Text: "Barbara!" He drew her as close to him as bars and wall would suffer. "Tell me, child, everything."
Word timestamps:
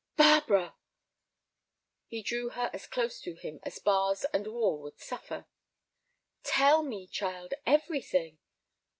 "Barbara!" 0.17 0.73
He 2.07 2.23
drew 2.23 2.49
her 2.49 2.71
as 2.73 2.87
close 2.87 3.21
to 3.21 3.35
him 3.35 3.59
as 3.61 3.77
bars 3.77 4.25
and 4.33 4.47
wall 4.47 4.79
would 4.79 4.97
suffer. 4.99 5.45
"Tell 6.43 6.81
me, 6.81 7.05
child, 7.05 7.53
everything." 7.67 8.39